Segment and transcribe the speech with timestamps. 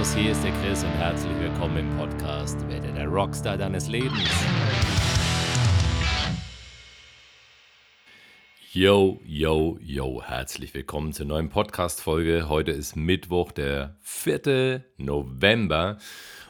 [0.00, 4.30] Servus, hier ist der Chris und herzlich willkommen im Podcast Werde der Rockstar deines Lebens.
[8.72, 12.48] Yo, yo, yo, herzlich willkommen zur neuen Podcast-Folge.
[12.48, 14.84] Heute ist Mittwoch, der 4.
[14.96, 15.98] November.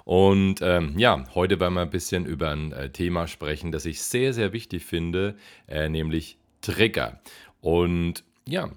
[0.04, 4.00] Und ähm, ja, heute wollen wir ein bisschen über ein äh, Thema sprechen, das ich
[4.00, 5.34] sehr, sehr wichtig finde,
[5.66, 7.20] äh, nämlich Trigger.
[7.60, 8.70] Und ja,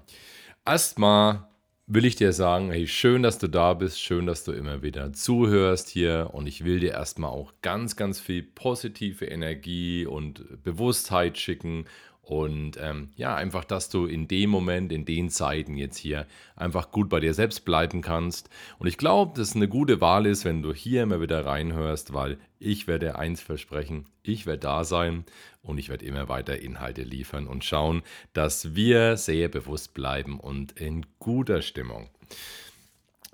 [0.64, 1.46] erstmal
[1.86, 5.12] will ich dir sagen, hey, schön, dass du da bist, schön, dass du immer wieder
[5.12, 11.36] zuhörst hier und ich will dir erstmal auch ganz, ganz viel positive Energie und Bewusstheit
[11.38, 11.84] schicken
[12.24, 16.90] und ähm, ja, einfach, dass du in dem Moment, in den Zeiten jetzt hier einfach
[16.90, 18.48] gut bei dir selbst bleiben kannst.
[18.78, 22.14] Und ich glaube, dass es eine gute Wahl ist, wenn du hier immer wieder reinhörst,
[22.14, 25.24] weil ich werde eins versprechen, ich werde da sein
[25.62, 30.72] und ich werde immer weiter Inhalte liefern und schauen, dass wir sehr bewusst bleiben und
[30.80, 32.08] in guter Stimmung.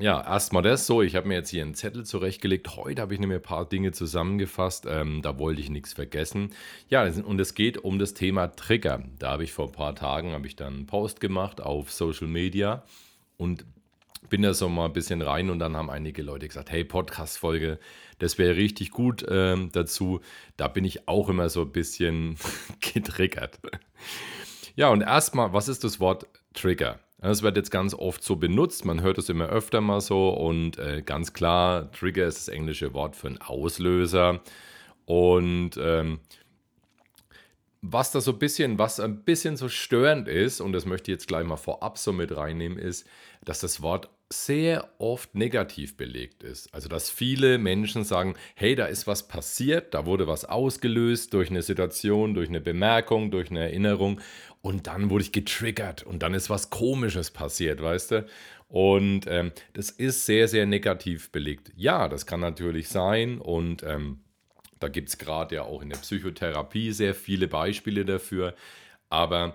[0.00, 1.02] Ja, erstmal das so.
[1.02, 2.74] Ich habe mir jetzt hier einen Zettel zurechtgelegt.
[2.74, 4.86] Heute habe ich nämlich ein paar Dinge zusammengefasst.
[4.88, 6.54] Ähm, da wollte ich nichts vergessen.
[6.88, 9.04] Ja, und es geht um das Thema Trigger.
[9.18, 12.82] Da habe ich vor ein paar Tagen ich dann einen Post gemacht auf Social Media
[13.36, 13.66] und
[14.30, 17.78] bin da so mal ein bisschen rein und dann haben einige Leute gesagt, hey, Podcast-Folge,
[18.18, 20.20] das wäre richtig gut ähm, dazu.
[20.56, 22.36] Da bin ich auch immer so ein bisschen
[22.80, 23.58] getriggert.
[24.76, 27.00] Ja, und erstmal, was ist das Wort Trigger?
[27.20, 30.78] Das wird jetzt ganz oft so benutzt, man hört es immer öfter mal so und
[30.78, 34.40] äh, ganz klar, Trigger ist das englische Wort für einen Auslöser.
[35.04, 36.20] Und ähm,
[37.82, 41.16] was da so ein bisschen, was ein bisschen so störend ist, und das möchte ich
[41.16, 43.06] jetzt gleich mal vorab so mit reinnehmen, ist,
[43.44, 46.72] dass das Wort sehr oft negativ belegt ist.
[46.72, 51.50] Also dass viele Menschen sagen, hey, da ist was passiert, da wurde was ausgelöst durch
[51.50, 54.20] eine Situation, durch eine Bemerkung, durch eine Erinnerung
[54.62, 58.26] und dann wurde ich getriggert und dann ist was Komisches passiert, weißt du?
[58.68, 61.72] Und ähm, das ist sehr, sehr negativ belegt.
[61.74, 64.20] Ja, das kann natürlich sein und ähm,
[64.80, 68.54] da gibt es gerade ja auch in der Psychotherapie sehr viele Beispiele dafür.
[69.08, 69.52] Aber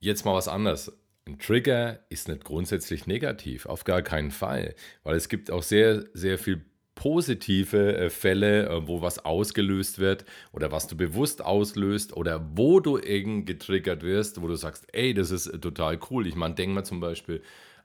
[0.00, 0.92] jetzt mal was anderes
[1.26, 4.74] ein Trigger ist nicht grundsätzlich negativ, auf gar keinen Fall,
[5.04, 6.64] weil es gibt auch sehr, sehr viel
[6.94, 12.78] positive äh, Fälle, äh, wo was ausgelöst wird oder was du bewusst auslöst oder wo
[12.80, 16.26] du eben getriggert wirst, wo du sagst, ey, das ist äh, total cool.
[16.26, 17.42] Ich meine, denk mal zum Beispiel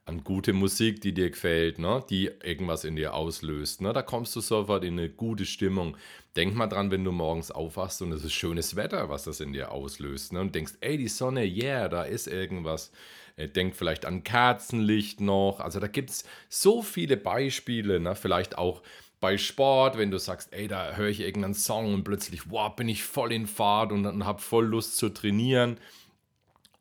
[0.10, 2.04] an gute Musik, die dir gefällt, ne?
[2.10, 3.82] die irgendwas in dir auslöst.
[3.82, 3.94] Ne?
[3.94, 5.96] Da kommst du sofort in eine gute Stimmung.
[6.36, 9.54] Denk mal dran, wenn du morgens aufwachst und es ist schönes Wetter, was das in
[9.54, 10.34] dir auslöst.
[10.34, 10.42] Ne?
[10.42, 12.92] Und denkst, ey, die Sonne, yeah, da ist irgendwas.
[13.38, 15.62] Denkt vielleicht an Kerzenlicht noch.
[15.62, 18.16] Also da gibt es so viele Beispiele, ne?
[18.16, 18.82] vielleicht auch
[19.20, 22.90] bei Sport, wenn du sagst, ey, da höre ich irgendeinen Song und plötzlich, wow, bin
[22.90, 25.78] ich voll in Fahrt und, und habe voll Lust zu trainieren.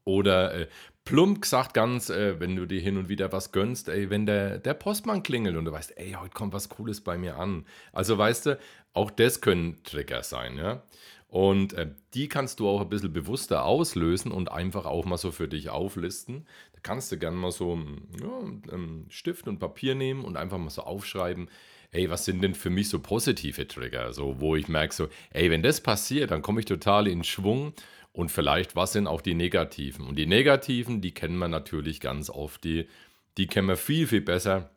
[0.04, 0.68] Oder äh,
[1.08, 4.58] plump gesagt ganz, äh, wenn du dir hin und wieder was gönnst, ey, wenn der,
[4.58, 7.64] der Postmann klingelt und du weißt, ey, heute kommt was Cooles bei mir an.
[7.92, 8.58] Also weißt du,
[8.92, 10.82] auch das können Trigger sein, ja.
[11.28, 15.30] Und äh, die kannst du auch ein bisschen bewusster auslösen und einfach auch mal so
[15.30, 16.46] für dich auflisten.
[16.74, 17.78] Da kannst du gerne mal so
[18.20, 21.48] ja, einen Stift und Papier nehmen und einfach mal so aufschreiben,
[21.90, 24.12] ey, was sind denn für mich so positive Trigger?
[24.12, 27.72] So, wo ich merke so, ey, wenn das passiert, dann komme ich total in Schwung
[28.18, 30.04] und vielleicht, was sind auch die negativen?
[30.04, 32.88] Und die negativen, die kennen wir natürlich ganz oft, die,
[33.36, 34.70] die kennen wir viel, viel besser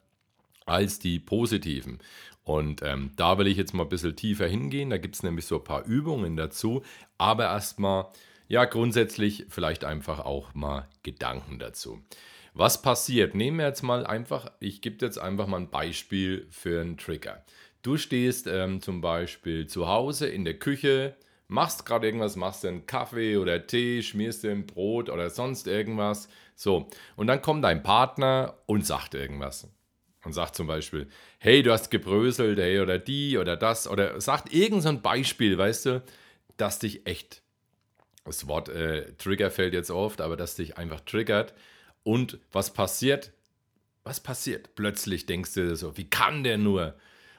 [0.68, 1.98] als die positiven.
[2.44, 4.92] Und ähm, da will ich jetzt mal ein bisschen tiefer hingehen.
[4.92, 6.84] Da gibt es nämlich so ein paar Übungen dazu.
[7.18, 8.10] Aber erstmal,
[8.48, 12.00] ja, grundsätzlich vielleicht einfach auch mal Gedanken dazu.
[12.54, 13.34] Was passiert?
[13.34, 17.44] Nehmen wir jetzt mal einfach, ich gebe jetzt einfach mal ein Beispiel für einen Trigger.
[17.82, 21.16] Du stehst ähm, zum Beispiel zu Hause in der Küche,
[21.52, 25.68] machst gerade irgendwas, machst dir einen Kaffee oder Tee, schmierst dir ein Brot oder sonst
[25.68, 26.30] irgendwas.
[26.56, 29.68] So, und dann kommt dein Partner und sagt irgendwas
[30.24, 34.54] und sagt zum Beispiel, hey, du hast gebröselt, hey, oder die oder das, oder sagt
[34.54, 36.04] irgendein so Beispiel, weißt du,
[36.56, 37.42] das dich echt,
[38.24, 41.54] das Wort äh, Trigger fällt jetzt oft, aber das dich einfach triggert.
[42.04, 43.34] Und was passiert?
[44.06, 44.74] Was passiert?
[44.76, 46.96] Plötzlich denkst du so, wie kann der nur?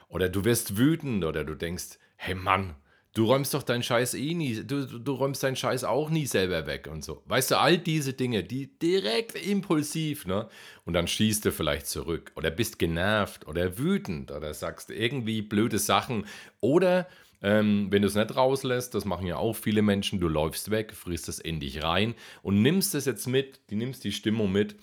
[0.07, 2.75] Oder du wirst wütend oder du denkst, hey Mann,
[3.13, 6.65] Du räumst doch deinen Scheiß eh nie, du, du räumst deinen Scheiß auch nie selber
[6.65, 7.21] weg und so.
[7.27, 10.49] Weißt du, all diese Dinge, die direkt impulsiv, ne?
[10.83, 15.77] Und dann schießt du vielleicht zurück oder bist genervt oder wütend oder sagst irgendwie blöde
[15.77, 16.25] Sachen
[16.59, 17.07] oder
[17.43, 20.95] ähm, wenn du es nicht rauslässt, das machen ja auch viele Menschen, du läufst weg,
[20.95, 24.75] frisst es in dich rein und nimmst es jetzt mit, du nimmst die Stimmung mit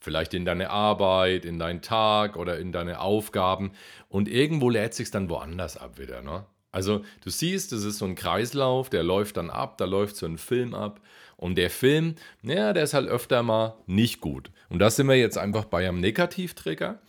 [0.00, 3.72] vielleicht in deine Arbeit, in deinen Tag oder in deine Aufgaben
[4.08, 6.22] und irgendwo lädt sich dann woanders ab wieder.
[6.22, 6.44] Ne?
[6.76, 10.26] Also du siehst, das ist so ein Kreislauf, der läuft dann ab, da läuft so
[10.26, 11.00] ein Film ab.
[11.38, 14.50] Und der Film, ja, der ist halt öfter mal nicht gut.
[14.68, 17.00] Und da sind wir jetzt einfach bei einem Negativtrigger.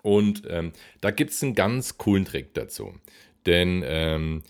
[0.00, 0.72] Und ähm,
[1.02, 2.94] da gibt es einen ganz coolen Trick dazu.
[3.44, 4.42] Denn ähm,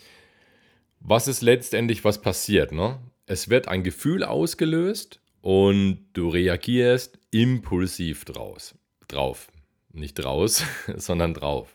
[1.01, 2.71] was ist letztendlich, was passiert?
[2.71, 3.01] Ne?
[3.27, 8.77] Es wird ein Gefühl ausgelöst und du reagierst impulsiv draus,
[9.09, 9.49] drauf.
[9.93, 10.63] Nicht draus,
[10.97, 11.75] sondern drauf.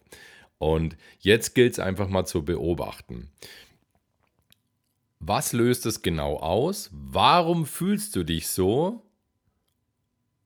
[0.59, 3.31] Und jetzt gilt es einfach mal zu beobachten.
[5.19, 6.89] Was löst es genau aus?
[6.93, 9.01] Warum fühlst du dich so?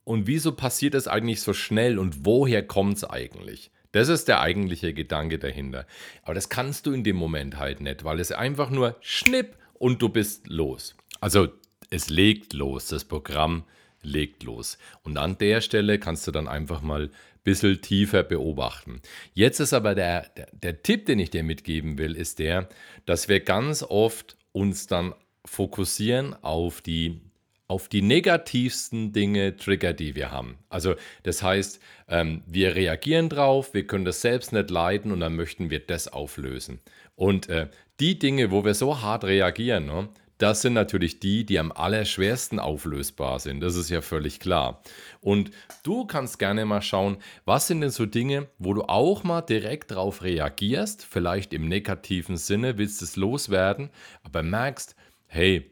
[0.04, 3.72] Und wieso passiert es eigentlich so schnell und woher kommt es eigentlich?
[3.92, 5.86] Das ist der eigentliche Gedanke dahinter.
[6.24, 10.02] Aber das kannst du in dem Moment halt nicht, weil es einfach nur schnipp und
[10.02, 10.96] du bist los.
[11.22, 11.50] Also
[11.90, 13.64] es legt los, das Programm
[14.02, 14.78] legt los.
[15.04, 17.12] Und an der Stelle kannst du dann einfach mal
[17.44, 19.02] bisschen tiefer beobachten.
[19.34, 22.70] Jetzt ist aber der, der, der Tipp, den ich dir mitgeben will, ist der,
[23.06, 25.14] dass wir ganz oft uns dann
[25.46, 27.22] fokussieren auf die
[27.68, 30.60] auf die negativsten Dinge Trigger, die wir haben.
[30.70, 30.94] Also
[31.24, 35.72] das heißt, ähm, wir reagieren drauf, wir können das selbst nicht leiden und dann möchten
[35.72, 36.82] wir das auflösen.
[37.16, 37.70] Und äh,
[38.00, 40.10] die Dinge, wo wir so hart reagieren, ne,
[40.44, 43.62] das sind natürlich die, die am allerschwersten auflösbar sind.
[43.62, 44.84] Das ist ja völlig klar.
[45.22, 45.52] Und
[45.84, 49.92] du kannst gerne mal schauen, was sind denn so Dinge, wo du auch mal direkt
[49.92, 53.90] darauf reagierst, vielleicht im negativen Sinne, willst es loswerden,
[54.22, 54.98] aber merkst,
[55.28, 55.72] hey,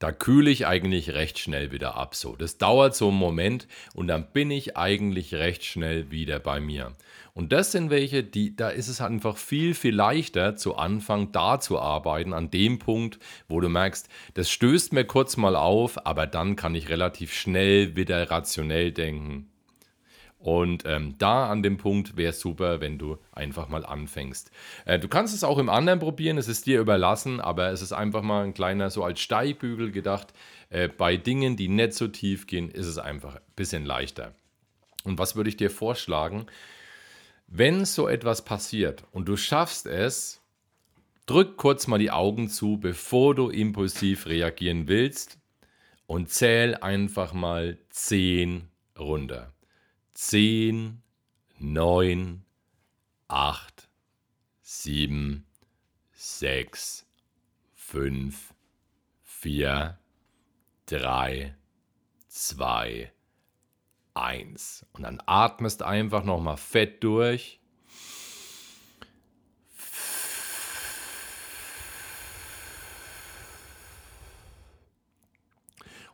[0.00, 2.14] da kühle ich eigentlich recht schnell wieder ab.
[2.14, 6.58] So, das dauert so einen Moment und dann bin ich eigentlich recht schnell wieder bei
[6.58, 6.92] mir.
[7.34, 11.60] Und das sind welche, die, da ist es einfach viel, viel leichter zu Anfang da
[11.60, 16.26] zu arbeiten, an dem Punkt, wo du merkst, das stößt mir kurz mal auf, aber
[16.26, 19.49] dann kann ich relativ schnell wieder rationell denken.
[20.40, 24.50] Und ähm, da an dem Punkt wäre es super, wenn du einfach mal anfängst.
[24.86, 27.92] Äh, du kannst es auch im anderen probieren, es ist dir überlassen, aber es ist
[27.92, 30.32] einfach mal ein kleiner, so als Steigbügel gedacht.
[30.70, 34.32] Äh, bei Dingen, die nicht so tief gehen, ist es einfach ein bisschen leichter.
[35.04, 36.46] Und was würde ich dir vorschlagen?
[37.46, 40.40] Wenn so etwas passiert und du schaffst es,
[41.26, 45.38] drück kurz mal die Augen zu, bevor du impulsiv reagieren willst
[46.06, 49.52] und zähl einfach mal 10 runter.
[50.22, 51.02] 10,
[51.58, 52.44] 9,
[53.28, 53.88] 8,
[54.60, 55.46] 7,
[56.12, 57.06] 6,
[57.74, 58.54] 5,
[59.22, 59.98] 4,
[60.84, 61.56] 3,
[62.28, 63.12] 2,
[64.12, 64.86] 1.
[64.92, 67.58] Und dann atmest einfach nochmal fett durch.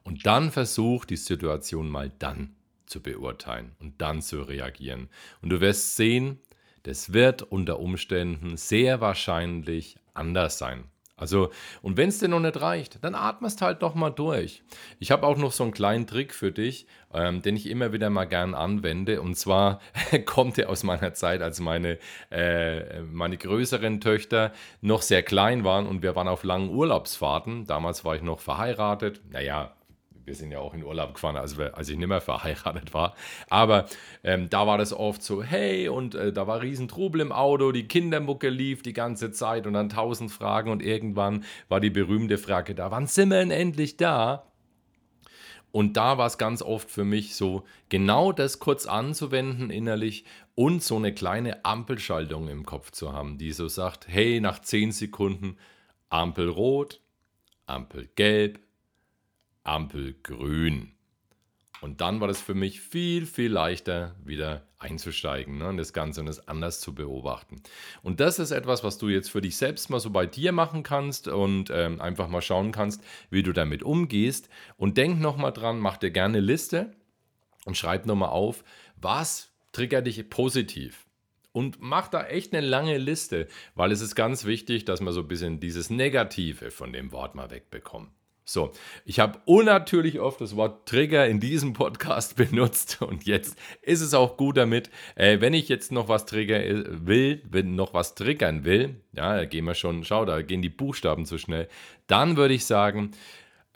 [0.05, 2.56] Und dann versuch die Situation mal dann
[2.87, 5.09] zu beurteilen und dann zu reagieren.
[5.43, 6.41] Und du wirst sehen,
[6.85, 10.85] das wird unter Umständen sehr wahrscheinlich anders sein.
[11.19, 11.50] Also,
[11.81, 14.62] und wenn es dir noch nicht reicht, dann atmest halt doch mal durch.
[14.99, 18.11] Ich habe auch noch so einen kleinen Trick für dich, ähm, den ich immer wieder
[18.11, 19.23] mal gern anwende.
[19.23, 19.81] Und zwar
[20.27, 21.99] kommt er aus meiner Zeit, als meine,
[22.31, 24.53] äh, meine größeren Töchter
[24.83, 27.65] noch sehr klein waren und wir waren auf langen Urlaubsfahrten.
[27.65, 29.23] Damals war ich noch verheiratet.
[29.31, 29.75] Naja,
[30.26, 33.14] wir sind ja auch in Urlaub gefahren, als, wir, als ich nicht mehr verheiratet war.
[33.49, 33.87] Aber
[34.25, 37.73] ähm, da war das oft so, hey, und äh, da war riesen Trubel im Auto,
[37.73, 42.38] die Kindermucke lief die ganze Zeit und dann tausend Fragen und irgendwann war die berühmte
[42.38, 44.52] Frage da, wann sind wir denn endlich da?
[45.73, 50.83] Und da war es ganz oft für mich so, genau das kurz anzuwenden innerlich und
[50.83, 55.59] so eine kleine Ampelschaltung im Kopf zu haben, die so sagt, hey, nach zehn Sekunden
[56.09, 57.02] Ampel rot,
[57.66, 58.59] Ampel gelb,
[59.66, 60.92] Ampel grün.
[61.80, 66.20] Und dann war das für mich viel, viel leichter, wieder einzusteigen ne, und das Ganze
[66.20, 67.62] und es anders zu beobachten.
[68.02, 70.82] Und das ist etwas, was du jetzt für dich selbst mal so bei dir machen
[70.82, 74.49] kannst und ähm, einfach mal schauen kannst, wie du damit umgehst.
[74.76, 76.92] Und denk nochmal dran, mach dir gerne eine Liste
[77.66, 78.64] und schreib nochmal auf,
[78.96, 81.06] was triggert dich positiv.
[81.52, 85.20] Und mach da echt eine lange Liste, weil es ist ganz wichtig, dass man so
[85.20, 88.11] ein bisschen dieses Negative von dem Wort mal wegbekommt.
[88.49, 88.71] So,
[89.05, 94.15] ich habe unnatürlich oft das Wort Trigger in diesem Podcast benutzt und jetzt ist es
[94.15, 94.88] auch gut damit.
[95.17, 99.35] Äh, wenn ich jetzt noch was triggern äh, will, wenn noch was triggern will, ja,
[99.35, 101.69] da gehen wir schon, schau, da gehen die Buchstaben zu schnell,
[102.07, 103.11] dann würde ich sagen,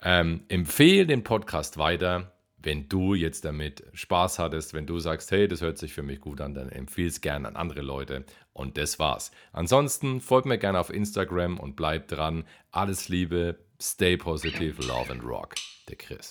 [0.01, 2.31] ähm, empfehle den Podcast weiter.
[2.63, 6.21] Wenn du jetzt damit Spaß hattest, wenn du sagst, hey, das hört sich für mich
[6.21, 8.23] gut an, dann empfehle es gerne an andere Leute.
[8.53, 9.31] Und das war's.
[9.51, 12.43] Ansonsten folgt mir gerne auf Instagram und bleib dran.
[12.71, 15.55] Alles Liebe, Stay positive, love and rock.
[15.89, 16.29] Der Chris.